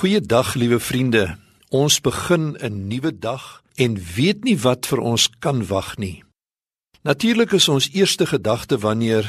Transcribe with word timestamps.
Goeiedag 0.00 0.54
liewe 0.54 0.78
vriende. 0.80 1.36
Ons 1.68 2.00
begin 2.00 2.56
'n 2.56 2.86
nuwe 2.88 3.18
dag 3.18 3.62
en 3.74 3.98
weet 4.16 4.44
nie 4.44 4.56
wat 4.58 4.86
vir 4.86 4.98
ons 4.98 5.28
kan 5.38 5.66
wag 5.66 5.98
nie. 5.98 6.24
Natuurlik 7.02 7.52
is 7.52 7.68
ons 7.68 7.90
eerste 7.92 8.26
gedagte 8.26 8.78
wanneer 8.78 9.24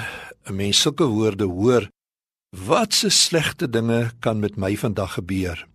'n 0.48 0.56
mens 0.56 0.82
sulke 0.82 1.04
woorde 1.04 1.44
hoor, 1.44 1.90
wat 2.68 2.94
se 2.94 3.10
slegte 3.10 3.70
dinge 3.70 4.12
kan 4.20 4.40
met 4.40 4.56
my 4.56 4.78
vandag 4.78 5.14
gebeur? 5.14 5.68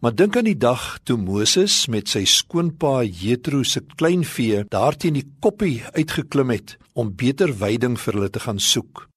Maar 0.00 0.14
dink 0.14 0.36
aan 0.36 0.50
die 0.50 0.58
dag 0.58 0.98
toe 1.02 1.16
Moses 1.16 1.86
met 1.86 2.08
sy 2.08 2.24
skoonpa 2.24 3.02
Jethro 3.02 3.62
se 3.62 3.80
kleinvee 3.94 4.64
daarteen 4.68 5.12
die 5.12 5.30
koppie 5.40 5.82
uitgeklim 5.92 6.50
het 6.50 6.78
om 6.92 7.14
beter 7.14 7.54
veiding 7.54 8.00
vir 8.00 8.14
hulle 8.14 8.30
te 8.30 8.40
gaan 8.40 8.58
soek 8.58 9.11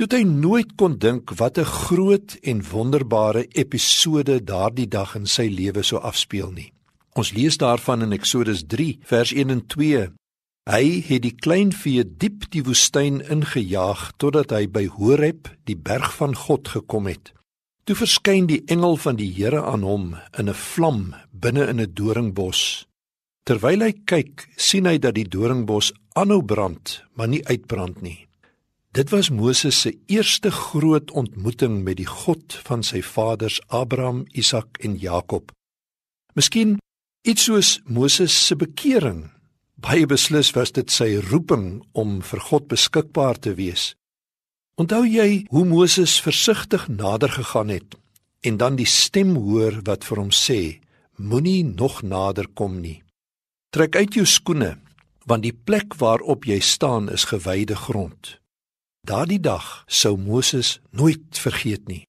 toe 0.00 0.16
hy 0.16 0.24
nooit 0.24 0.70
kon 0.80 0.94
dink 0.96 1.34
wat 1.36 1.58
'n 1.58 1.68
groot 1.68 2.38
en 2.42 2.62
wonderbare 2.64 3.44
episode 3.52 4.44
daardie 4.44 4.88
dag 4.88 5.14
in 5.14 5.26
sy 5.26 5.48
lewe 5.48 5.82
sou 5.82 6.00
afspeel 6.00 6.52
nie. 6.52 6.72
Ons 7.14 7.32
lees 7.32 7.58
daarvan 7.58 8.02
in 8.02 8.12
Eksodus 8.12 8.62
3 8.66 8.98
vers 9.02 9.32
1 9.32 9.50
en 9.50 9.66
2. 9.66 10.08
Hy 10.70 10.84
het 11.08 11.22
die 11.22 11.34
kleinvee 11.34 12.04
diep 12.16 12.50
die 12.50 12.62
woestyn 12.62 13.20
ingejaag 13.20 14.12
totdat 14.16 14.50
hy 14.50 14.66
by 14.68 14.86
Horeb, 14.86 15.48
die 15.64 15.76
berg 15.76 16.16
van 16.16 16.34
God 16.34 16.68
gekom 16.68 17.06
het. 17.06 17.32
Toe 17.84 17.96
verskyn 17.96 18.46
die 18.46 18.62
engel 18.66 18.96
van 18.96 19.16
die 19.16 19.32
Here 19.32 19.62
aan 19.62 19.82
hom 19.82 20.16
in 20.38 20.48
'n 20.48 20.54
vlam 20.54 21.14
binne 21.32 21.68
in 21.68 21.80
'n 21.80 21.92
doringbos. 21.92 22.86
Terwyl 23.44 23.80
hy 23.80 23.92
kyk, 24.04 24.48
sien 24.56 24.86
hy 24.86 24.98
dat 24.98 25.14
die 25.14 25.28
doringbos 25.28 25.92
aanhou 26.14 26.42
brand, 26.42 27.04
maar 27.16 27.28
nie 27.28 27.44
uitbrand 27.44 28.00
nie. 28.02 28.29
Dit 28.90 29.10
was 29.10 29.28
Moses 29.30 29.80
se 29.80 29.98
eerste 30.06 30.50
groot 30.50 31.10
ontmoeting 31.10 31.82
met 31.82 31.96
die 31.96 32.08
God 32.10 32.56
van 32.66 32.82
sy 32.82 32.98
vaders 33.06 33.60
Abraham, 33.68 34.24
Isak 34.34 34.80
en 34.82 34.96
Jakob. 34.98 35.52
Miskien 36.34 36.80
iets 37.22 37.44
soos 37.46 37.76
Moses 37.86 38.34
se 38.46 38.56
bekering. 38.58 39.28
Baie 39.78 40.08
beslis 40.10 40.50
was 40.58 40.74
dit 40.74 40.90
sy 40.90 41.20
roeping 41.28 41.84
om 41.94 42.18
vir 42.18 42.42
God 42.48 42.66
beskikbaar 42.66 43.38
te 43.38 43.54
wees. 43.54 43.92
Onthou 44.74 45.04
jy 45.06 45.44
hoe 45.54 45.64
Moses 45.64 46.18
versigtig 46.18 46.88
nader 46.90 47.30
gegaan 47.30 47.70
het 47.70 47.94
en 48.42 48.58
dan 48.58 48.74
die 48.74 48.90
stem 48.90 49.36
hoor 49.38 49.78
wat 49.86 50.02
vir 50.08 50.24
hom 50.24 50.34
sê: 50.34 50.80
Moenie 51.14 51.62
nog 51.62 52.02
nader 52.02 52.50
kom 52.58 52.80
nie. 52.82 53.04
Trek 53.70 53.94
uit 53.94 54.18
jou 54.18 54.26
skoene, 54.26 54.80
want 55.30 55.46
die 55.46 55.54
plek 55.54 55.94
waarop 56.02 56.42
jy 56.44 56.58
staan 56.58 57.06
is 57.06 57.30
gewyde 57.30 57.76
grond. 57.76 58.40
Daardie 59.06 59.40
dag 59.40 59.84
sou 59.88 60.16
Moses 60.18 60.78
nooit 60.90 61.38
vergeet 61.38 61.88
nie. 61.88 62.04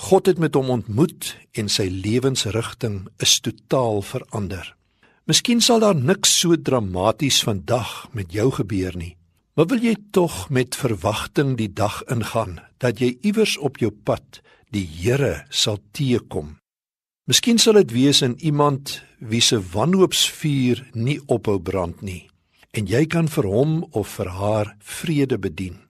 God 0.00 0.26
het 0.30 0.38
met 0.38 0.54
hom 0.54 0.70
ontmoet 0.70 1.34
en 1.58 1.68
sy 1.68 1.88
lewensrigting 1.90 3.02
is 3.20 3.40
totaal 3.44 4.00
verander. 4.06 4.76
Miskien 5.28 5.60
sal 5.60 5.82
daar 5.82 5.98
niks 5.98 6.32
so 6.40 6.56
dramaties 6.56 7.42
vandag 7.44 8.08
met 8.16 8.32
jou 8.32 8.48
gebeur 8.56 8.96
nie, 8.96 9.16
maar 9.54 9.68
wil 9.68 9.82
jy 9.84 9.96
tog 10.16 10.48
met 10.48 10.78
verwagting 10.78 11.56
die 11.58 11.68
dag 11.68 12.00
ingaan 12.08 12.56
dat 12.80 13.02
jy 13.02 13.12
iewers 13.20 13.58
op 13.58 13.82
jou 13.82 13.90
pad 13.92 14.40
die 14.72 14.86
Here 14.86 15.44
sal 15.50 15.78
teekom. 15.92 16.56
Miskien 17.28 17.58
sal 17.58 17.76
dit 17.82 17.92
wees 17.92 18.22
in 18.22 18.38
iemand 18.40 19.02
wie 19.18 19.42
se 19.44 19.60
wanhoopsvuur 19.60 20.86
nie 20.94 21.20
ophou 21.26 21.58
brand 21.60 22.00
nie 22.02 22.24
en 22.70 22.86
jy 22.86 23.02
kan 23.10 23.26
vir 23.28 23.46
hom 23.50 23.80
of 23.98 24.16
vir 24.16 24.28
haar 24.30 24.76
vrede 24.78 25.38
bedien. 25.42 25.89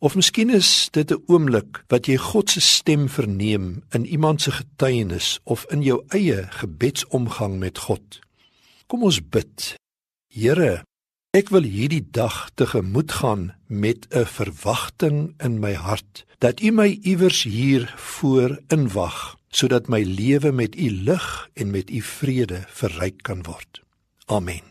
Of 0.00 0.14
miskien 0.16 0.48
is 0.48 0.88
dit 0.96 1.10
'n 1.12 1.22
oomblik 1.26 1.84
wat 1.92 2.06
jy 2.06 2.16
God 2.16 2.50
se 2.50 2.60
stem 2.60 3.08
verneem 3.08 3.82
in 3.90 4.06
iemand 4.06 4.40
se 4.40 4.50
getuienis 4.50 5.38
of 5.44 5.66
in 5.68 5.82
jou 5.82 6.04
eie 6.08 6.46
gebedsomgang 6.50 7.58
met 7.58 7.78
God. 7.78 8.18
Kom 8.86 9.02
ons 9.02 9.20
bid. 9.28 9.74
Here, 10.32 10.84
ek 11.36 11.48
wil 11.48 11.62
hierdie 11.62 12.06
dag 12.10 12.50
tegemoet 12.54 13.12
gaan 13.12 13.54
met 13.66 14.06
'n 14.08 14.24
verwagting 14.24 15.34
in 15.38 15.60
my 15.60 15.74
hart 15.74 16.24
dat 16.38 16.60
U 16.60 16.70
my 16.70 16.98
iewers 17.02 17.42
hier 17.42 17.92
voor 17.96 18.60
inwag 18.68 19.36
sodat 19.50 19.88
my 19.88 20.02
lewe 20.02 20.52
met 20.52 20.76
U 20.76 20.90
lig 20.90 21.48
en 21.54 21.70
met 21.70 21.90
U 21.90 22.00
vrede 22.00 22.64
verryk 22.68 23.22
kan 23.22 23.42
word. 23.42 23.82
Amen. 24.26 24.69